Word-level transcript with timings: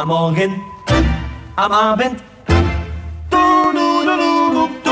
Am 0.00 0.08
Morgen, 0.08 0.62
am 1.56 1.72
Abend. 1.72 2.24
Du, 3.28 3.36
du, 3.36 4.02
du, 4.02 4.16
du, 4.16 4.50
du, 4.54 4.68
du. 4.82 4.90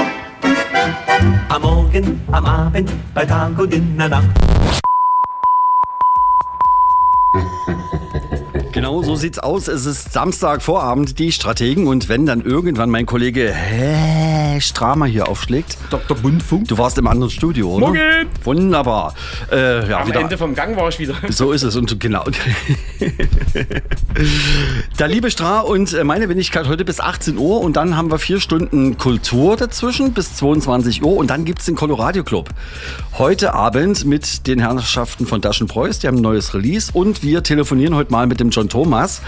Am 1.49 1.63
Morgen, 1.63 2.21
am 2.31 2.45
Abend, 2.45 2.93
bei 3.15 3.25
Tag 3.25 3.59
und 3.59 3.73
in 3.73 3.97
der 3.97 4.11
Nacht. 4.11 4.29
Genau 8.73 9.03
so 9.03 9.17
sieht's 9.17 9.39
aus. 9.41 9.67
Es 9.67 9.87
ist 9.87 10.13
Samstag 10.13 10.63
Vorabend, 10.63 11.19
die 11.19 11.33
Strategen. 11.33 11.89
Und 11.89 12.09
wenn 12.09 12.27
dann 12.27 12.43
irgendwann 12.43 12.91
mein 12.91 13.07
Kollege 13.07 13.53
Hä, 13.53 14.61
Stramer 14.61 15.07
hier 15.07 15.27
aufschlägt. 15.29 15.79
Dr. 15.91 16.17
Bundfunk. 16.17 16.69
Du 16.69 16.79
warst 16.79 16.97
im 16.99 17.09
anderen 17.09 17.31
Studio, 17.31 17.71
oder? 17.71 17.87
Morgen. 17.89 18.29
Wunderbar. 18.45 19.15
Äh, 19.51 19.89
ja, 19.89 20.01
Am 20.01 20.09
wieder. 20.09 20.21
Ende 20.21 20.39
vom 20.39 20.55
Gang 20.55 20.77
war 20.77 20.91
ich 20.91 20.99
wieder. 21.01 21.15
So 21.29 21.51
ist 21.51 21.65
es 21.65 21.75
und 21.75 21.99
genau. 21.99 22.25
Der 24.99 25.09
liebe 25.09 25.31
Stra 25.31 25.61
und 25.61 25.93
äh, 25.93 26.05
meine 26.05 26.29
Wenigkeit 26.29 26.67
heute 26.69 26.85
bis 26.85 27.01
18 27.01 27.39
Uhr 27.39 27.61
und 27.61 27.77
dann 27.77 27.97
haben 27.97 28.11
wir 28.11 28.19
vier 28.19 28.41
Stunden 28.41 28.99
Kultur 28.99 29.57
dazwischen 29.57 30.13
bis 30.13 30.35
22 30.35 31.03
Uhr 31.03 31.17
und 31.17 31.31
dann 31.31 31.45
gibt's 31.45 31.67
den 31.67 31.77
Colorado 31.77 32.25
Club. 32.25 32.51
Heute 33.17 33.55
Abend 33.55 34.05
mit 34.05 34.47
den 34.47 34.59
Herrschaften 34.61 35.27
von 35.27 35.41
Daschen 35.41 35.67
Preuß, 35.69 36.01
die 36.01 36.09
haben 36.09 36.17
ein 36.19 36.23
neues 36.23 36.55
Release 36.55 36.91
und 36.93 37.23
wir 37.23 37.43
telefonieren 37.43 37.95
heute 37.95 38.11
mal 38.11 38.27
mit 38.27 38.41
dem 38.41 38.51
John 38.51 38.69
Thomas, 38.69 39.23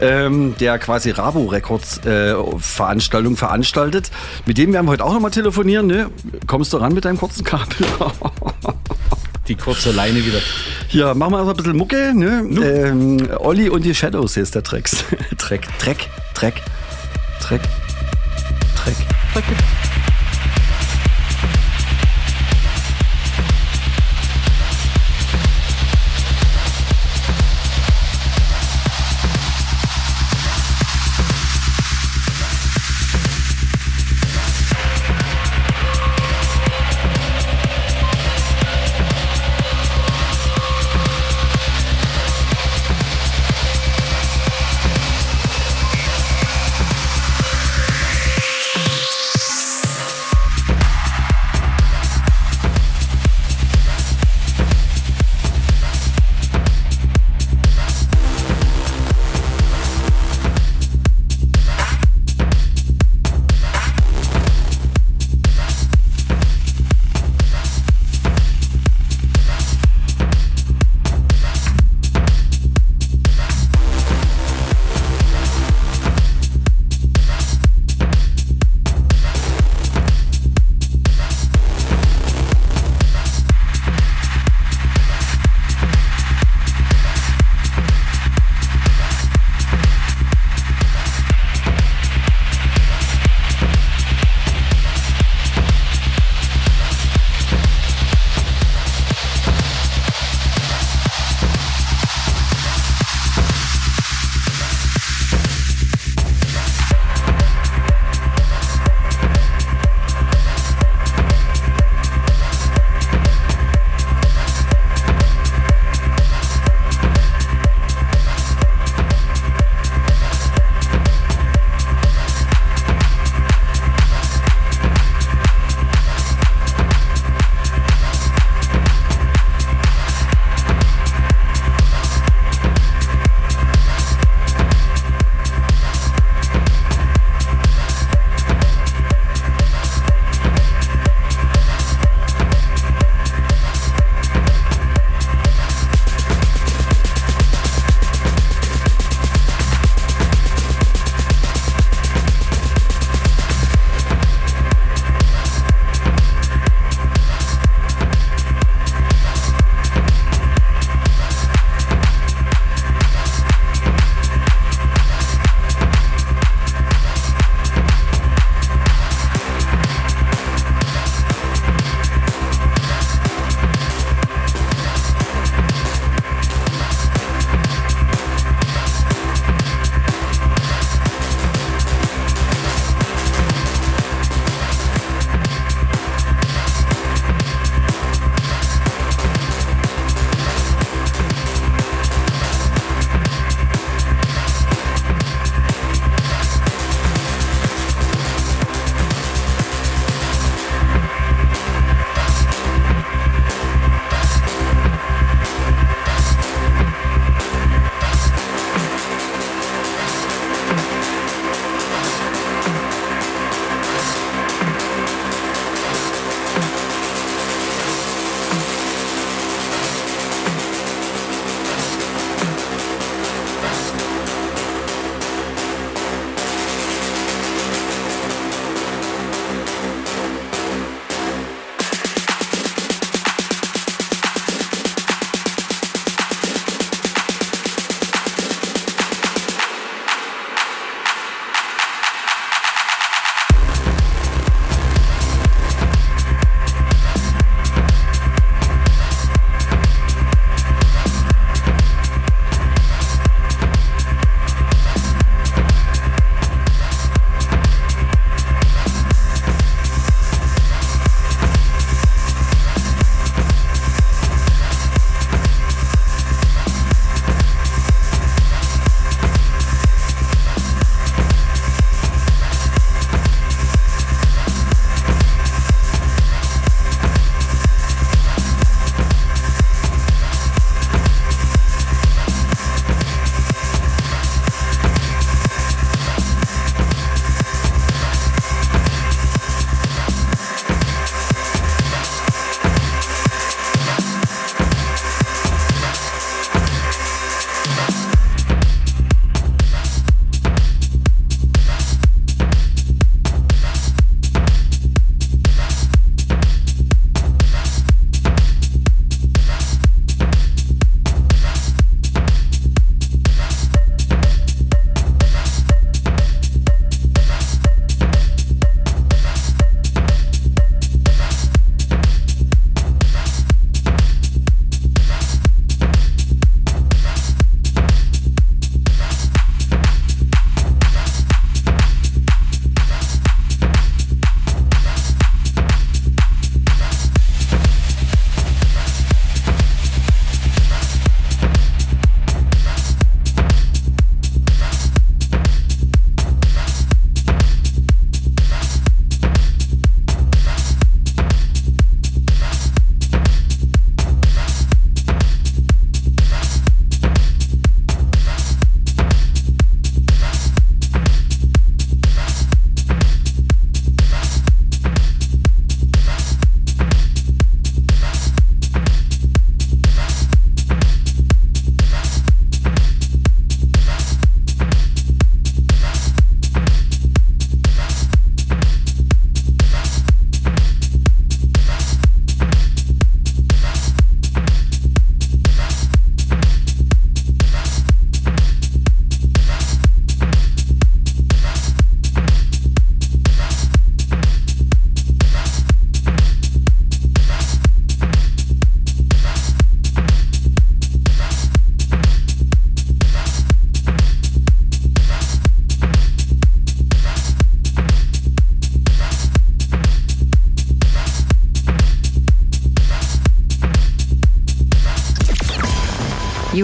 ähm, 0.00 0.54
der 0.60 0.78
quasi 0.78 1.10
Rabo 1.10 1.46
Records 1.46 2.04
äh, 2.04 2.34
Veranstaltung 2.58 3.36
veranstaltet. 3.36 4.10
Mit 4.46 4.58
dem 4.58 4.72
werden 4.72 4.86
wir 4.86 4.92
heute 4.92 5.04
auch 5.04 5.14
nochmal 5.14 5.30
telefonieren. 5.30 5.86
Ne? 5.86 6.10
Kommst 6.46 6.72
du 6.72 6.76
ran 6.76 6.92
mit 6.94 7.04
deinem 7.04 7.18
kurzen 7.18 7.44
Kabel? 7.44 7.86
Die 9.48 9.54
kurze 9.56 9.92
Leine 9.92 10.24
wieder. 10.24 10.38
Ja, 10.90 11.12
machen 11.14 11.32
wir 11.32 11.38
erstmal 11.38 11.54
ein 11.54 11.56
bisschen 11.56 11.76
Mucke. 11.76 12.14
Ne? 12.14 12.46
Ähm, 12.64 13.28
Olli 13.38 13.68
und 13.68 13.84
die 13.84 13.94
Shadows, 13.94 14.34
hier 14.34 14.42
ist 14.42 14.54
der 14.54 14.62
Tracks. 14.62 15.04
Track, 15.38 15.68
Track, 15.78 16.08
Track, 16.34 16.62
Track, 17.40 17.62
Track. 18.82 19.44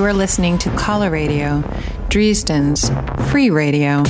You 0.01 0.07
are 0.07 0.15
listening 0.15 0.57
to 0.61 0.71
Color 0.77 1.11
Radio, 1.11 1.63
Dresden's 2.09 2.89
free 3.31 3.51
radio. 3.51 4.03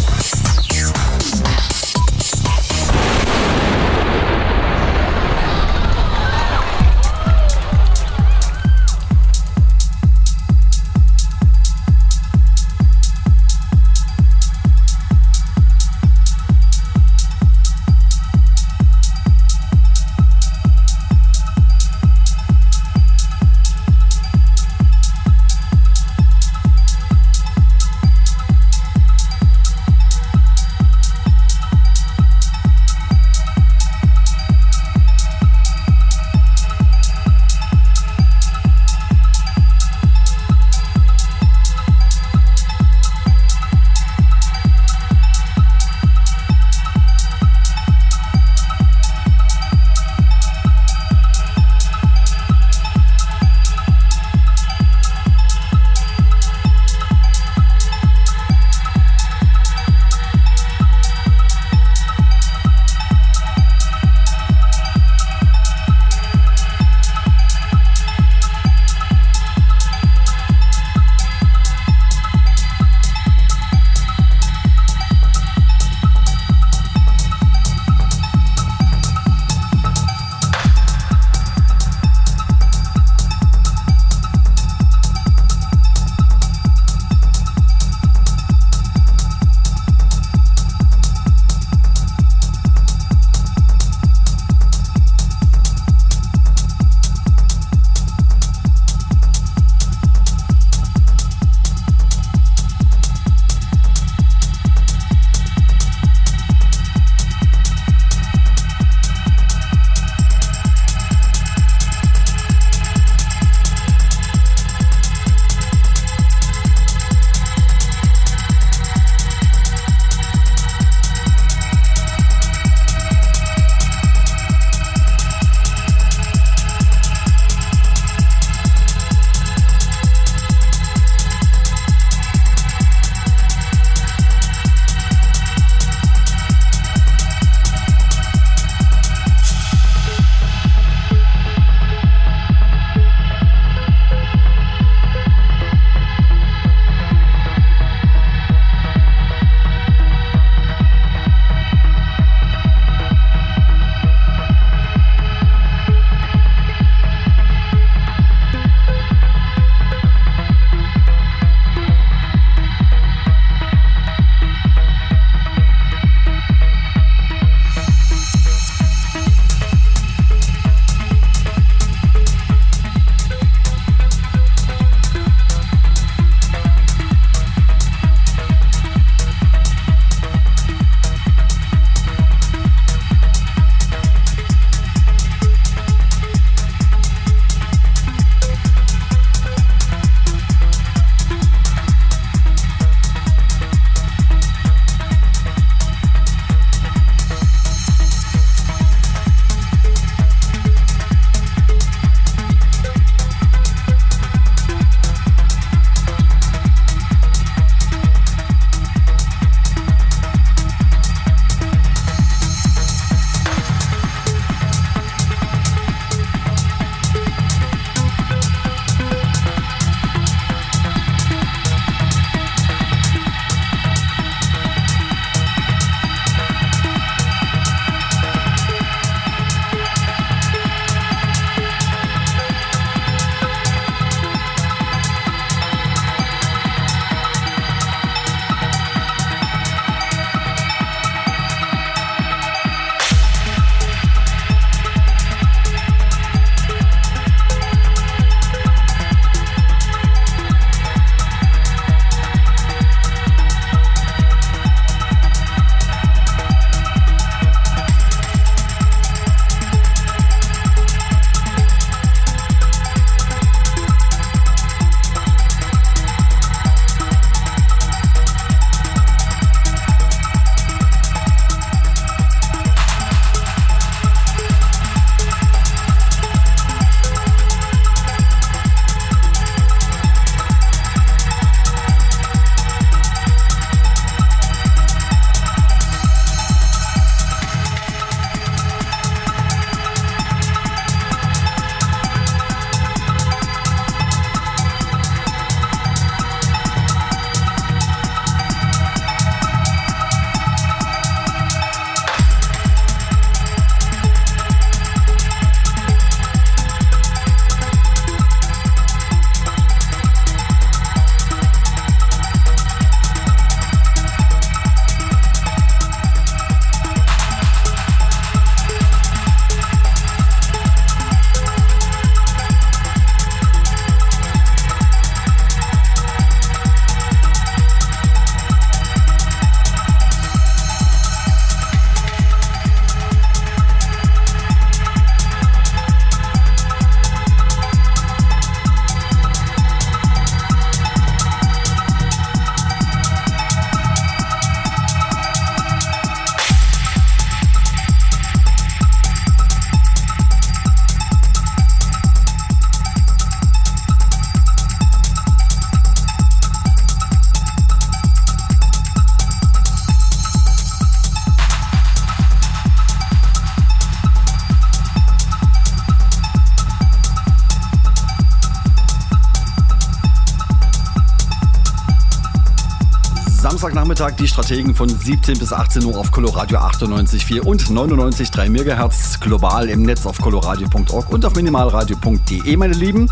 Samstagnachmittag 373.91 374.17
die 374.17 374.29
Strategen 374.29 374.75
von 374.75 374.89
17 374.89 375.39
bis 375.39 375.53
18 375.53 375.85
Uhr 375.85 375.99
auf 375.99 376.13
Coloradio 376.13 376.59
98,4 376.59 377.41
und 377.41 377.63
99,3 377.63 378.49
MHz 378.49 379.19
global 379.19 379.69
im 379.69 379.82
Netz 379.82 380.06
auf 380.06 380.19
coloradio.org 380.19 381.11
und 381.11 381.25
auf 381.25 381.35
minimalradio.de, 381.35 382.56
meine 382.56 382.75
Lieben. 382.75 383.11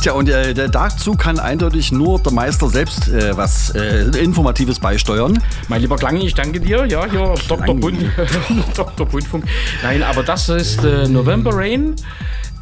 Tja, 0.00 0.12
und 0.12 0.28
äh, 0.28 0.68
dazu 0.68 1.16
kann 1.16 1.40
eindeutig 1.40 1.90
nur 1.90 2.20
der 2.20 2.32
Meister 2.32 2.68
selbst 2.68 3.08
äh, 3.08 3.36
was 3.36 3.70
äh, 3.70 4.04
Informatives 4.18 4.78
beisteuern. 4.78 5.42
Mein 5.68 5.80
lieber 5.80 5.96
Klangi, 5.96 6.26
ich 6.26 6.34
danke 6.34 6.60
dir. 6.60 6.86
Ja, 6.86 7.04
hier 7.10 7.34
Dr. 7.48 7.74
Bund, 7.74 7.98
Dr. 8.76 9.06
Bundfunk. 9.06 9.44
Nein, 9.82 10.04
aber 10.04 10.22
das 10.22 10.48
ist 10.48 10.84
äh, 10.84 11.08
November 11.08 11.50
Rain. 11.52 11.96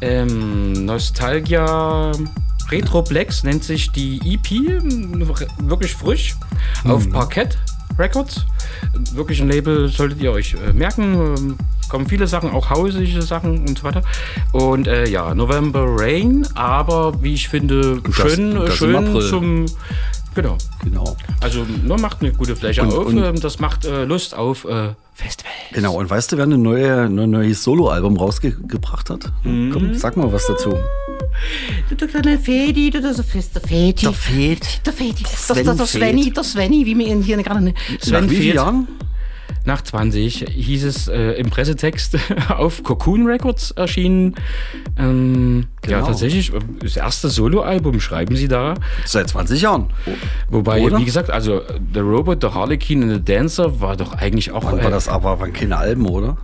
Ähm, 0.01 0.85
Nostalgia 0.85 2.11
Retroplex 2.71 3.43
nennt 3.43 3.63
sich 3.63 3.91
die 3.91 4.19
EP. 4.33 4.49
Wirklich 5.59 5.93
frisch. 5.93 6.35
Auf 6.85 7.09
Parkett 7.09 7.57
Records. 7.97 8.45
Wirklich 9.13 9.41
ein 9.41 9.49
Label, 9.49 9.87
solltet 9.89 10.21
ihr 10.21 10.31
euch 10.31 10.55
äh, 10.55 10.73
merken. 10.73 11.13
Ähm, 11.37 11.57
kommen 11.89 12.07
viele 12.07 12.25
Sachen, 12.25 12.51
auch 12.51 12.69
hausige 12.69 13.21
Sachen 13.21 13.67
und 13.67 13.77
so 13.79 13.83
weiter. 13.83 14.01
Und 14.53 14.87
äh, 14.87 15.07
ja, 15.09 15.35
November 15.35 15.83
Rain, 15.87 16.47
aber 16.55 17.21
wie 17.21 17.33
ich 17.33 17.49
finde, 17.49 18.01
das- 18.01 18.15
schön, 18.15 18.55
das 18.55 18.75
schön 18.75 19.21
zum. 19.21 19.65
Genau. 20.33 20.57
Genau. 20.83 21.17
Also 21.41 21.65
ne, 21.83 21.97
macht 21.97 22.21
eine 22.21 22.31
gute 22.31 22.55
Fläche 22.55 22.81
Und- 22.83 22.93
auf. 22.93 23.05
und- 23.07 23.17
ähm, 23.21 23.39
das 23.41 23.59
macht 23.59 23.83
äh, 23.85 24.05
Lust 24.05 24.33
auf 24.33 24.63
äh, 24.63 24.93
Festival. 25.13 25.40
Genau, 25.73 25.97
und 25.97 26.09
weißt 26.09 26.31
du, 26.31 26.37
wer 26.37 26.43
eine 26.43 26.57
neue, 26.57 27.03
ein 27.03 27.29
neues 27.29 27.63
Soloalbum 27.63 28.17
rausgebracht 28.17 29.09
hat? 29.09 29.31
Mhm. 29.43 29.71
Komm, 29.71 29.93
sag 29.95 30.17
mal 30.17 30.31
was 30.31 30.47
dazu. 30.47 30.73
Der 31.89 32.07
kleine 32.07 32.39
Fedi, 32.39 32.89
das 32.89 33.19
ist 33.19 33.55
der 33.55 33.61
Fedi. 33.61 34.01
Der 34.01 34.13
Fed. 34.13 34.85
Der 34.85 34.93
Fedi. 34.93 35.23
Das, 35.23 35.47
Sven 35.47 35.65
das, 35.65 35.77
der. 35.77 35.85
Svenny, 35.85 36.31
der 36.31 36.43
Svenny, 36.43 36.85
wie 36.85 36.97
wir 36.97 37.07
ihn 37.07 37.21
hier 37.21 37.37
gerade 37.41 37.61
nennen. 37.61 37.77
Nach 38.09 38.29
wie 38.29 38.35
vielen. 38.35 38.55
Jahren? 38.55 38.87
Nach 39.63 39.81
20 39.81 40.45
hieß 40.49 40.83
es 40.85 41.07
äh, 41.07 41.33
im 41.33 41.49
Pressetext 41.49 42.17
auf 42.49 42.81
Cocoon 42.83 43.25
Records 43.27 43.71
erschienen. 43.71 44.35
Ähm, 44.97 45.67
Ja, 45.85 45.97
Genau. 45.97 46.07
tatsächlich, 46.07 46.53
äh, 46.53 46.59
das 46.79 46.97
erste 46.97 47.29
Soloalbum 47.29 47.99
schreiben 47.99 48.35
sie 48.35 48.47
da. 48.47 48.73
Seit 49.05 49.29
20 49.29 49.61
Jahren. 49.61 49.87
Wobei, 50.49 50.81
Oder? 50.81 50.97
wie 50.99 51.05
gesagt, 51.05 51.29
also 51.29 51.59
äh, 51.61 51.79
The 51.93 51.99
Robot, 51.99 52.41
The 52.41 52.49
Harlequin 52.49 53.03
und 53.03 53.09
The 53.11 53.23
Dancer 53.23 53.79
war 53.81 53.95
doch 53.97 54.13
eigentlich 54.13 54.51
auch. 54.51 54.63
Wann 54.63 54.79
äh, 54.79 54.83
war 54.83 54.91
das 54.91 55.07
aber? 55.07 55.39
Waren 55.39 55.53
keine 55.53 55.77
Alben, 55.77 56.07
oder? 56.07 56.37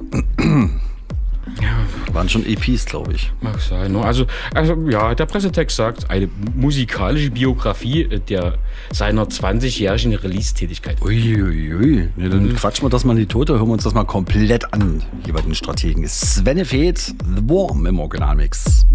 Waren 2.12 2.30
schon 2.30 2.46
EPs, 2.46 2.86
glaube 2.86 3.14
ich. 3.14 3.32
Mag 3.42 3.60
sein. 3.60 3.92
ne? 3.92 4.02
Also, 4.02 4.26
also 4.54 4.76
ja, 4.90 5.14
der 5.16 5.26
Pressetext 5.26 5.76
sagt, 5.76 6.10
eine 6.10 6.30
musikalische 6.56 7.32
Biografie 7.32 8.04
äh, 8.04 8.20
der 8.20 8.58
seiner 8.92 9.26
20-jährigen 9.26 10.14
Release-Tätigkeit. 10.14 11.02
Uiuiui. 11.02 12.10
Mhm. 12.16 12.30
dann 12.30 12.56
quatschen 12.56 12.86
wir 12.86 12.90
das 12.90 13.04
mal 13.04 13.14
in 13.14 13.20
die 13.20 13.26
Tote, 13.26 13.54
hören 13.54 13.68
wir 13.68 13.74
uns 13.74 13.84
das 13.84 13.94
mal 13.94 14.06
komplett 14.06 14.74
an. 14.74 15.04
Hier 15.24 15.34
bei 15.34 15.42
den 15.42 15.56
Strategen 15.56 16.04
ist 16.04 16.36
Svenne 16.36 16.66
Feth, 16.66 17.14
The 17.36 17.50
Worm 17.50 17.86
im 17.86 18.00
Originalmix. 18.00 18.86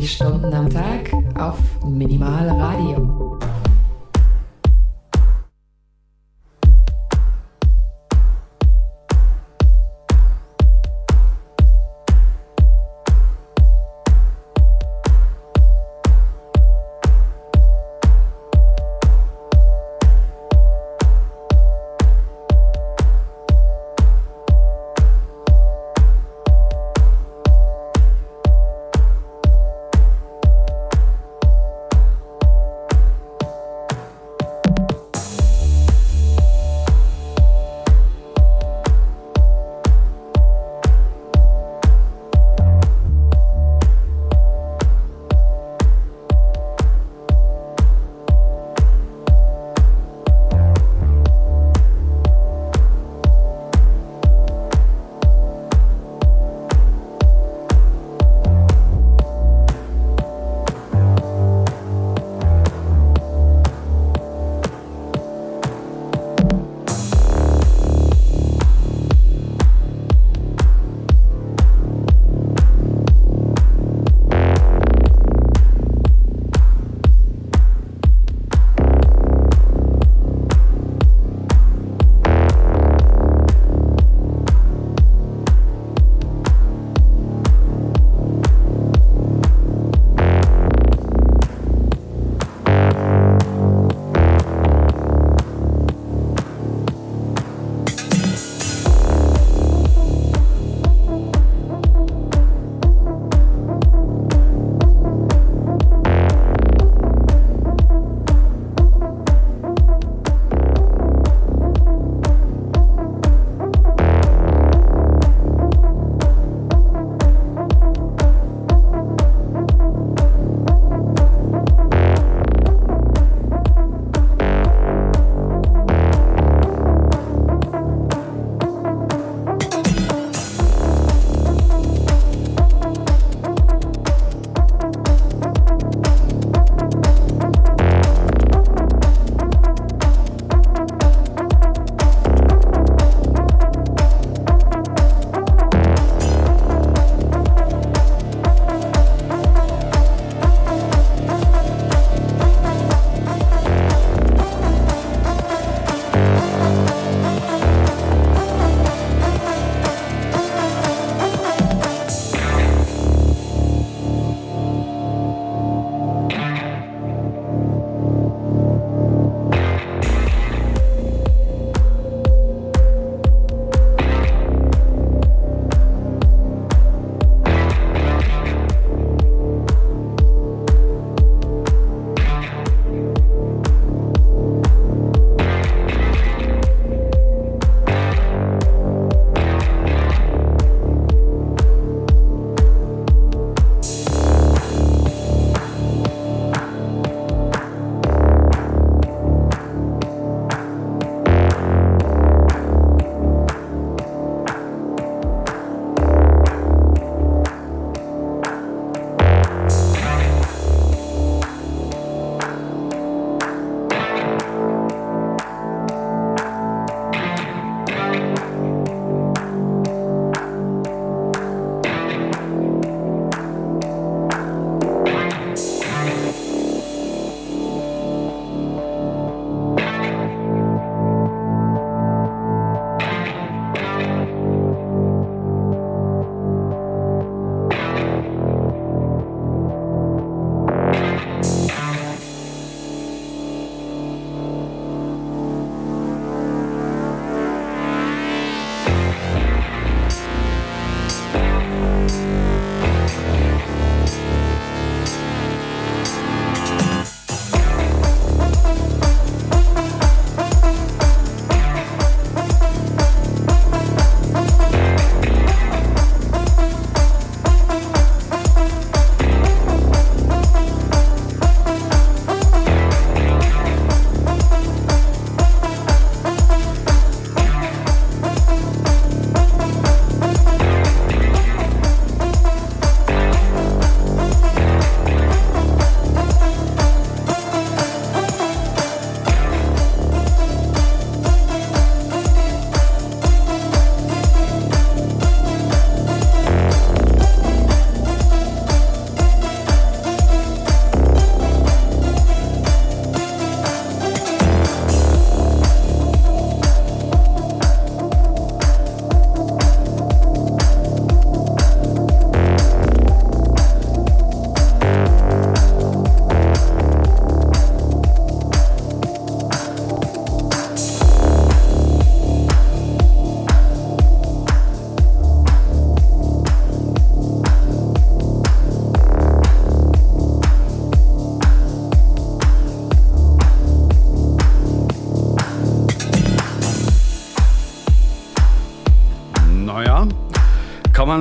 sich 0.00 0.18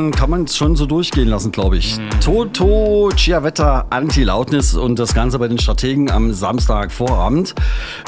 man, 0.01 0.11
kann 0.11 0.29
man 0.29 0.47
schon 0.47 0.75
so 0.75 0.85
durchgehen 0.85 1.27
lassen, 1.27 1.51
glaube 1.51 1.77
ich. 1.77 1.99
Toto, 2.23 3.09
Chiavetta, 3.15 3.85
Anti-Loudness 3.89 4.73
und 4.75 4.97
das 4.99 5.13
Ganze 5.13 5.39
bei 5.39 5.47
den 5.47 5.59
Strategen 5.59 6.09
am 6.09 6.33
Samstag 6.33 6.91
Vorabend. 6.91 7.53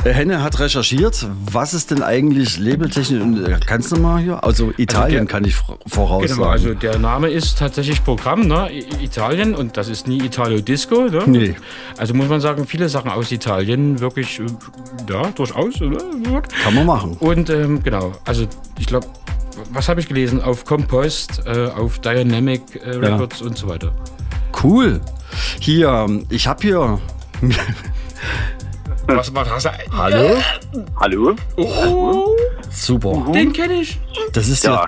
Äh, 0.04 0.12
Henne 0.14 0.42
hat 0.44 0.60
recherchiert, 0.60 1.28
was 1.52 1.74
ist 1.74 1.92
denn 1.92 2.02
eigentlich 2.02 2.58
labeltechnisch, 2.58 3.48
äh, 3.48 3.60
kannst 3.66 3.92
du 3.92 4.00
mal 4.00 4.22
hier? 4.22 4.44
Also 4.44 4.72
Italien 4.78 5.26
der- 5.26 5.32
kann 5.32 5.46
ich 5.46 5.56
vor- 5.56 5.78
voraussagen. 5.88 6.38
Genau, 6.38 6.50
also 6.50 6.74
der 6.74 6.98
Name 7.00 7.30
ist 7.30 7.58
tatsächlich 7.60 8.04
Programm, 8.04 8.48
ne? 8.48 8.70
Italien 9.02 9.54
und 9.56 9.78
das 9.78 9.88
ist 9.88 10.08
nie 10.08 10.24
Italo 10.24 10.60
Disco, 10.62 11.06
ne? 11.06 11.24
Nee. 11.28 11.56
Also 11.98 12.14
muss 12.14 12.28
man 12.28 12.42
sagen, 12.42 12.66
viele 12.66 12.90
Sachen 12.90 13.12
aus 13.12 13.32
Italien 13.32 14.00
wirklich, 14.00 14.40
äh, 14.40 14.46
ja, 15.12 15.24
durchaus, 15.36 15.82
oder? 15.82 16.00
kann 16.64 16.74
man 16.74 16.86
machen. 16.86 17.18
Und 17.20 17.50
ähm, 17.50 17.84
genau, 17.84 18.12
also 18.26 18.46
ich 18.80 18.88
glaube, 18.88 19.08
was 19.76 19.90
habe 19.90 20.00
ich 20.00 20.08
gelesen? 20.08 20.42
Auf 20.42 20.66
Compost, 20.66 21.44
äh, 21.46 21.68
auf 21.68 22.00
Dynamic 22.00 22.62
äh, 22.84 22.94
Ja. 22.94 23.00
Records 23.00 23.42
und 23.42 23.58
so 23.58 23.68
weiter. 23.68 23.92
Cool. 24.64 25.02
Hier, 25.60 26.08
ich 26.30 26.48
habe 26.48 26.62
hier. 26.62 27.00
Was, 29.08 29.32
was 29.36 29.48
hast 29.52 29.66
du? 29.66 29.70
Hallo? 29.96 30.38
Hallo? 31.00 31.36
Oh, 31.58 32.36
Super. 32.72 33.24
den 33.34 33.54
kenne 33.54 33.76
ich. 33.82 34.00
Das 34.34 34.48
ist 34.48 34.64
Ja, 34.64 34.74
ja. 34.74 34.86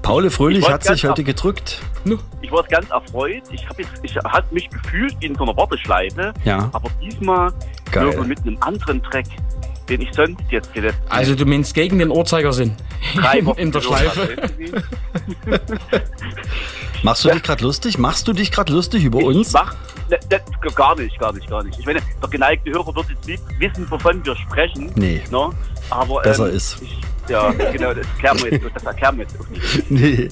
Paul 0.00 0.30
Fröhlich 0.30 0.66
hat 0.66 0.82
sich 0.84 1.04
heute 1.04 1.22
gedrückt. 1.24 1.80
ich 2.40 2.50
war 2.50 2.62
ganz 2.62 2.88
erfreut. 2.88 3.42
Ich 3.52 3.68
habe 3.68 3.82
jetzt, 3.82 3.92
ich 4.02 4.16
hat 4.16 4.50
mich 4.50 4.70
gefühlt 4.70 5.14
wie 5.20 5.26
in 5.26 5.34
so 5.34 5.42
einer 5.44 5.54
Warteschleife. 5.58 6.32
Ja. 6.44 6.70
Aber 6.72 6.88
diesmal 7.02 7.52
Geil. 7.90 8.18
mit 8.24 8.40
einem 8.40 8.56
anderen 8.62 9.02
Track, 9.02 9.26
den 9.88 10.00
ich 10.02 10.12
sonst 10.12 10.40
jetzt 10.50 10.70
die 10.74 10.80
letzten 10.80 11.02
Also 11.10 11.34
du 11.34 11.44
meinst 11.46 11.74
gegen 11.74 11.98
den 11.98 12.10
Uhrzeigersinn. 12.10 12.74
Wochen 13.42 13.58
in 13.58 13.72
der 13.72 13.80
Schleife. 13.80 14.36
habe. 14.36 14.82
Machst 17.02 17.24
du 17.24 17.28
dich 17.30 17.42
gerade 17.42 17.62
lustig? 17.62 17.98
Machst 17.98 18.26
du 18.26 18.32
dich 18.32 18.50
gerade 18.50 18.72
lustig 18.72 19.04
über 19.04 19.18
Ich 19.18 19.26
uns? 19.26 19.52
mach, 19.52 19.74
ne, 20.08 20.18
ne, 20.30 20.40
gar 20.74 20.96
nicht, 20.96 21.18
gar 21.18 21.32
nicht, 21.34 21.48
gar 21.50 21.62
nicht. 21.62 21.78
Ich 21.78 21.84
meine, 21.84 22.00
der 22.22 22.28
geneigte 22.30 22.70
Hörer 22.70 22.94
wird 22.96 23.10
jetzt 23.10 23.26
nicht 23.26 23.42
wissen, 23.58 23.90
wovon 23.90 24.24
wir 24.24 24.34
sprechen. 24.36 24.90
Nee. 24.94 25.22
Ne? 25.30 25.50
Aber, 25.90 26.22
Besser 26.22 26.48
ähm, 26.50 26.56
ist. 26.56 26.76
Ich, 26.82 26.98
ja, 27.26 27.52
genau, 27.52 27.94
das 27.94 28.06
erklären 28.06 28.38
wir 28.42 28.52
jetzt, 28.52 28.66
das 28.76 28.82
erklären 28.84 29.16
wir 29.16 29.24
jetzt 29.24 29.40
auch 29.40 29.48
nicht. 29.48 29.90
Nee. 29.90 30.28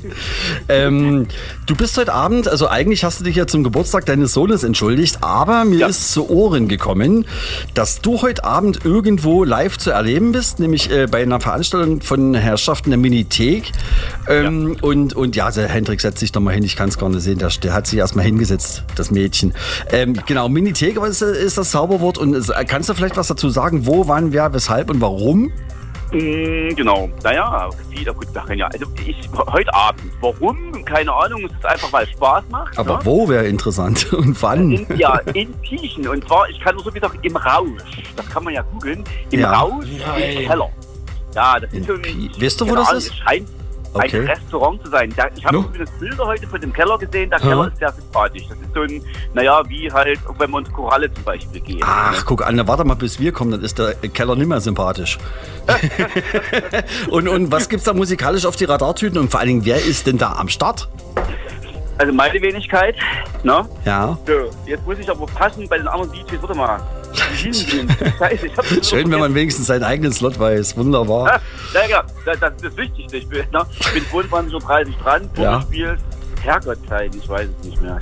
ähm, 0.68 1.26
du 1.64 1.74
bist 1.74 1.96
heute 1.96 2.12
Abend, 2.12 2.48
also 2.48 2.68
eigentlich 2.68 3.02
hast 3.02 3.20
du 3.20 3.24
dich 3.24 3.36
ja 3.36 3.46
zum 3.46 3.64
Geburtstag 3.64 4.04
deines 4.04 4.34
Sohnes 4.34 4.62
entschuldigt, 4.62 5.18
aber 5.22 5.64
mir 5.64 5.78
Ja. 5.78 5.86
ist 5.86 6.12
zu 6.12 6.28
Ohren 6.28 6.68
gekommen, 6.68 7.24
dass 7.72 8.02
du 8.02 8.20
heute 8.20 8.44
Abend 8.44 8.84
irgendwo 8.84 9.42
live 9.42 9.78
zu 9.78 9.90
erleben 9.90 10.32
bist, 10.32 10.58
nämlich 10.60 10.90
äh, 10.90 11.06
bei 11.10 11.22
einer 11.22 11.40
Veranstaltung 11.40 12.02
von 12.02 12.34
Herrschaften 12.34 12.90
der 12.90 12.98
Minithek. 12.98 13.72
Ähm, 14.28 14.76
Und, 14.82 15.14
und 15.16 15.34
ja, 15.34 15.50
der 15.50 15.68
Hendrik 15.68 16.02
setzt 16.02 16.18
sich 16.18 16.30
doch 16.30 16.42
mal 16.42 16.52
hin, 16.54 16.62
ich 16.62 16.76
kann 16.76 16.90
es 16.90 16.98
gar 16.98 17.08
nicht 17.08 17.22
sehen, 17.22 17.38
der, 17.38 17.48
der 17.48 17.72
hat 17.72 17.86
sich 17.86 17.98
erstmal 18.00 18.26
hingesetzt, 18.26 18.84
das 18.96 19.10
Mädchen. 19.10 19.54
Ähm, 19.90 20.14
genau, 20.26 20.50
Minithek 20.50 20.98
ist, 20.98 21.22
ist 21.22 21.56
das 21.56 21.70
Zauberwort 21.70 22.18
und 22.18 22.34
es- 22.34 22.52
kannst 22.68 22.90
du 22.90 22.94
vielleicht 22.94 23.16
was 23.16 23.28
dazu 23.28 23.48
sagen, 23.48 23.86
wo, 23.86 24.08
wann, 24.08 24.32
wer, 24.34 24.52
weshalb 24.52 24.90
und 24.90 25.00
warum? 25.00 25.41
Mm, 26.12 26.74
Genau, 26.76 27.08
naja, 27.22 27.70
wieder 27.88 28.12
gut, 28.12 28.26
können 28.44 28.58
ja, 28.58 28.66
also 28.66 28.84
ich, 29.06 29.16
heute 29.50 29.72
Abend, 29.74 30.12
warum? 30.20 30.84
Keine 30.84 31.12
Ahnung, 31.12 31.44
es 31.46 31.52
ist 31.52 31.64
einfach, 31.64 31.92
weil 31.92 32.04
es 32.04 32.10
Spaß 32.10 32.44
macht. 32.50 32.78
Aber 32.78 32.98
ne? 32.98 33.04
wo 33.04 33.28
wäre 33.28 33.46
interessant 33.46 34.12
und 34.12 34.40
wann? 34.42 34.72
In, 34.72 34.86
ja, 34.98 35.16
in 35.34 35.52
Piechen. 35.60 36.06
Und 36.08 36.26
zwar, 36.26 36.48
ich 36.50 36.60
kann 36.60 36.74
nur 36.74 36.84
so 36.84 36.94
wieder 36.94 37.10
im 37.22 37.36
Rausch. 37.36 38.02
Das 38.16 38.28
kann 38.28 38.44
man 38.44 38.52
ja 38.54 38.62
googeln. 38.62 39.04
Im 39.30 39.40
Ja. 39.40 39.52
Rausch 39.52 39.86
im 39.88 40.46
Keller. 40.46 40.68
Ja, 41.34 41.58
das 41.60 41.72
In 41.72 41.80
ist 41.80 41.86
so 41.86 41.94
ein. 41.94 42.02
Pi- 42.02 42.30
Weißt 42.38 42.60
du, 42.60 42.64
wo 42.68 42.74
keine 42.74 42.86
das 42.86 42.92
ist? 42.92 43.06
Es 43.10 43.16
scheint 43.16 43.48
Okay. 43.94 44.20
ein 44.20 44.26
Restaurant 44.26 44.82
zu 44.82 44.88
sein. 44.90 45.12
Da, 45.16 45.26
ich 45.36 45.44
habe 45.44 45.56
No. 45.58 45.64
übrigens 45.64 45.90
Bilder 45.98 46.26
heute 46.26 46.46
von 46.46 46.60
dem 46.60 46.72
Keller 46.72 46.96
gesehen. 46.98 47.28
Der 47.28 47.38
Aha. 47.40 47.48
Keller 47.48 47.66
ist 47.68 47.76
sehr 47.78 47.92
sympathisch. 47.92 48.44
Das 48.48 48.58
ist 48.58 48.74
so 48.74 48.80
ein, 48.80 49.02
naja, 49.34 49.62
wie 49.68 49.92
halt, 49.92 50.18
wenn 50.38 50.50
man 50.50 50.64
ins 50.64 50.72
Koralle 50.72 51.12
zum 51.12 51.24
Beispiel 51.24 51.60
geht. 51.60 51.82
Ach, 51.84 52.24
guck 52.24 52.46
an, 52.46 52.66
warte 52.66 52.84
mal, 52.84 52.94
bis 52.94 53.20
wir 53.20 53.32
kommen, 53.32 53.50
dann 53.50 53.62
ist 53.62 53.78
der 53.78 53.94
Keller 53.94 54.34
nicht 54.36 54.48
mehr 54.48 54.60
sympathisch. 54.60 55.18
und, 57.10 57.28
und 57.28 57.52
was 57.52 57.68
gibt's 57.68 57.84
da 57.84 57.92
musikalisch 57.92 58.46
auf 58.46 58.56
die 58.56 58.64
Radartüten 58.64 59.18
und 59.18 59.30
vor 59.30 59.40
allen 59.40 59.48
Dingen, 59.48 59.64
wer 59.64 59.76
ist 59.84 60.06
denn 60.06 60.18
da 60.18 60.32
am 60.32 60.48
Start? 60.48 60.88
Also 61.98 62.12
meine 62.12 62.40
Wenigkeit, 62.40 62.96
ne? 63.42 63.68
Ja. 63.84 64.18
So, 64.26 64.32
jetzt 64.66 64.84
muss 64.86 64.98
ich 64.98 65.08
aber 65.10 65.26
passen 65.26 65.68
bei 65.68 65.76
den 65.78 65.86
anderen 65.86 66.10
DJs. 66.12 66.40
Warte 66.42 66.54
mal. 66.56 66.80
Schön, 68.82 69.10
wenn 69.10 69.20
man 69.20 69.34
wenigstens 69.34 69.66
seinen 69.66 69.82
eigenen 69.84 70.12
Slot 70.12 70.38
weiß. 70.38 70.76
Wunderbar. 70.76 71.40
Ja, 71.74 71.80
ja, 71.82 71.88
ja, 71.88 72.04
das, 72.24 72.40
das 72.40 72.52
ist 72.54 72.64
das 72.64 72.76
Wichtigste. 72.76 73.16
Ich 73.18 73.28
bin, 73.28 73.44
ne, 73.52 73.66
ich 73.80 73.92
bin 73.92 74.04
22.30 74.04 74.52
Uhr 74.54 74.60
dran, 75.02 75.30
Ja. 75.36 75.52
Vorspiel. 75.60 75.96
Herrgottzeit, 76.42 77.14
ich 77.14 77.28
weiß 77.28 77.48
es 77.60 77.64
nicht 77.66 77.80
mehr. 77.80 77.98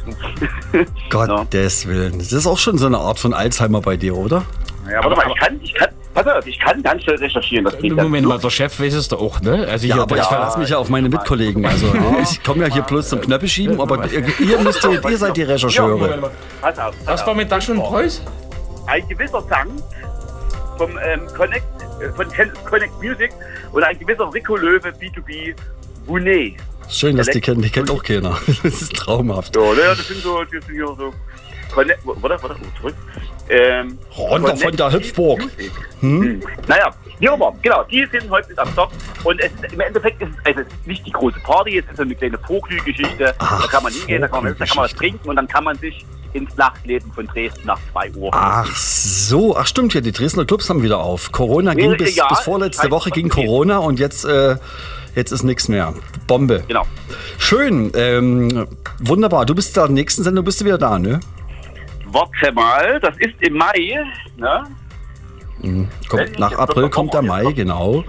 Gottes 1.11 1.87
Willen. 1.87 2.19
Das 2.19 2.33
ist 2.33 2.47
auch 2.47 2.57
schon 2.57 2.79
so 2.79 2.87
eine 2.87 2.97
Art 2.97 3.19
von 3.19 3.35
Alzheimer 3.35 3.83
bei 3.83 3.99
dir, 3.99 4.17
oder? 4.17 4.45
Ja, 4.91 5.05
warte 5.05 5.15
mal, 5.15 5.27
ich 5.29 5.37
kann, 5.39 5.61
ich 5.63 5.75
kann, 5.75 5.89
pass 6.15 6.27
auf, 6.27 6.47
ich 6.47 6.59
kann 6.59 6.83
ganz 6.83 7.03
schnell 7.03 7.17
recherchieren. 7.17 7.65
Das 7.67 7.75
Moment 7.83 8.27
mal, 8.27 8.39
der 8.39 8.49
Chef 8.49 8.81
weiß 8.81 8.95
es 8.95 9.09
doch 9.09 9.21
auch, 9.21 9.43
ne? 9.43 9.67
Also 9.71 9.87
Ja, 9.87 9.95
hier, 9.97 10.03
aber 10.03 10.15
der- 10.15 10.23
ich 10.25 10.29
verlasse 10.31 10.59
mich 10.59 10.71
ja 10.71 10.79
auf 10.79 10.89
meine 10.89 11.11
Mitkollegen. 11.11 11.67
Also 11.67 11.93
ich 12.23 12.43
komme 12.43 12.67
ja 12.67 12.73
hier 12.73 12.81
bloß 12.83 13.11
zum 13.11 13.21
Knöpfe 13.21 13.47
schieben, 13.47 13.79
aber 13.79 14.11
ihr, 14.11 14.25
ihr, 14.41 14.59
müsst, 14.61 14.83
ihr, 14.85 15.19
seid 15.19 15.37
die 15.37 15.43
Rechercheure. 15.43 16.31
Pass 16.63 16.79
auf, 16.79 16.95
pass 17.05 17.07
Was 17.07 17.27
war 17.27 17.35
mit 17.35 17.53
Dash 17.53 17.69
und 17.69 17.77
Preuß? 17.77 18.23
Ein 18.91 19.07
gewisser 19.07 19.41
Sang 19.43 19.69
vom 20.77 20.99
ähm, 20.99 21.27
Connect, 21.37 21.65
äh, 22.03 22.09
von 22.11 22.27
Connect 22.65 22.93
Music 23.01 23.31
und 23.73 23.85
ein 23.85 23.97
gewisser 23.97 24.33
Rico 24.35 24.57
Löwe 24.57 24.89
B2B 24.89 25.55
Bounet. 26.07 26.57
Schön, 26.89 27.17
dass 27.17 27.29
die 27.29 27.41
kennen. 27.41 27.63
Die 27.63 27.71
kennt 27.71 27.89
auch 27.89 28.03
keiner. 28.03 28.37
Das 28.65 28.83
ist 28.83 28.97
traumhaft. 28.97 29.55
So, 29.55 29.73
naja, 29.75 29.95
das 29.95 30.09
sind 30.09 30.23
so, 30.23 30.43
das 30.43 30.51
sind 30.51 30.65
hier 30.73 30.87
so. 30.87 31.15
Connect, 31.73 32.01
warte, 32.05 32.43
warte, 32.43 32.57
zurück. 32.81 32.97
Ähm, 33.49 33.97
Runter 34.19 34.57
von 34.57 34.77
der 34.77 34.93
Hüpfburg. 34.93 35.39
Music. 35.39 35.73
Hm? 36.01 36.43
Naja, 36.67 36.93
immer, 37.21 37.53
genau, 37.63 37.85
die 37.85 38.07
sind 38.11 38.31
heute 38.31 38.49
mit 38.49 38.59
am 38.59 38.69
Start. 38.73 38.93
Und 39.25 39.41
es 39.41 39.51
im 39.73 39.81
Endeffekt 39.81 40.23
ist 40.23 40.31
es 40.31 40.47
also 40.47 40.61
es 40.61 40.67
ist 40.67 40.87
nicht 40.87 41.07
die 41.07 41.13
große 41.13 41.39
Party, 41.41 41.79
es 41.79 41.85
ist 41.87 41.97
so 41.97 42.03
eine 42.03 42.15
kleine 42.15 42.39
Vorglühgeschichte. 42.39 43.35
Da 43.39 43.67
kann 43.71 43.83
man 43.83 43.93
hingehen, 43.93 44.23
da 44.23 44.29
kann 44.29 44.45
man, 44.45 44.57
da 44.59 44.65
kann 44.65 44.77
man 44.77 44.85
was 44.85 44.95
trinken 44.95 45.29
und 45.29 45.37
dann 45.37 45.47
kann 45.47 45.65
man 45.65 45.77
sich 45.77 46.05
ins 46.33 46.57
Nachtleben 46.57 47.13
von 47.13 47.27
Dresden 47.27 47.67
nach 47.67 47.79
2 47.93 48.13
Uhr. 48.13 48.31
Ach 48.33 48.75
so, 48.77 49.57
ach 49.57 49.67
stimmt 49.67 49.95
ja, 49.95 50.01
die 50.01 50.13
Dresdner 50.13 50.45
Clubs 50.45 50.71
haben 50.71 50.83
wieder 50.83 50.99
auf. 50.99 51.33
Corona 51.33 51.75
ging 51.75 51.97
bis, 51.97 52.17
ja, 52.17 52.29
bis 52.29 52.41
vorletzte 52.41 52.91
Woche 52.91 53.11
ging. 53.11 53.29
Corona 53.29 53.79
und 53.79 53.99
jetzt, 53.99 54.25
äh, 54.25 54.57
jetzt 55.15 55.33
ist 55.33 55.43
nichts 55.43 55.69
mehr. 55.69 55.95
Bombe. 56.27 56.63
Genau. 56.69 56.87
Schön, 57.39 57.91
ähm, 57.95 58.69
wunderbar. 58.99 59.47
Du 59.47 59.55
bist 59.55 59.77
da 59.77 59.89
nächsten 59.89 60.23
Sendung 60.23 60.45
bist 60.45 60.61
du 60.61 60.65
wieder 60.65 60.79
da, 60.79 60.99
ne? 60.99 61.21
Warte 62.07 62.53
mal, 62.53 62.99
das 63.01 63.17
ist 63.19 63.41
im 63.41 63.55
Mai, 63.55 63.99
ne? 64.37 64.65
Kommt, 66.09 66.39
nach 66.39 66.53
April 66.53 66.89
kommt 66.91 67.15
der 67.15 67.23
Mai, 67.23 67.53
genau. 67.53 68.05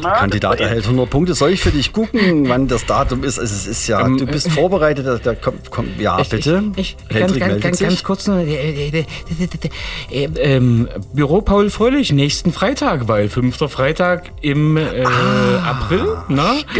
Mal. 0.00 0.14
Kandidat 0.18 0.60
erhält 0.60 0.84
100 0.84 1.08
Punkte. 1.08 1.34
Soll 1.34 1.50
ich 1.50 1.60
für 1.60 1.70
dich 1.70 1.92
gucken, 1.92 2.48
wann 2.48 2.68
das 2.68 2.86
Datum 2.86 3.24
ist? 3.24 3.38
Es 3.38 3.66
ist, 3.66 3.86
ja, 3.86 4.04
Ähm, 4.04 4.18
du 4.18 4.26
bist 4.26 4.50
vorbereitet. 4.50 5.06
Da, 5.06 5.18
da 5.18 5.34
kommt, 5.34 5.70
kommt, 5.70 6.00
ja, 6.00 6.16
bitte. 6.22 6.64
Ich, 6.76 6.96
ich, 7.08 7.08
ganz, 7.08 7.20
Hendrik 7.20 7.40
ganz, 7.40 7.48
meldet 7.48 7.62
ganz, 7.62 7.78
sich. 7.78 7.88
ganz 7.88 8.04
kurz 8.04 8.26
noch. 8.26 8.36
Äh, 8.36 8.54
äh, 8.54 8.88
äh, 8.88 9.04
äh, 10.10 10.24
äh, 10.24 10.56
ähm, 10.56 10.88
Büro 11.12 11.40
Paul 11.40 11.70
Fröhlich, 11.70 12.12
nächsten 12.12 12.52
Freitag, 12.52 13.08
weil 13.08 13.28
fünfter 13.28 13.68
Freitag 13.68 14.30
im 14.40 14.76
äh, 14.76 15.04
April? 15.64 16.16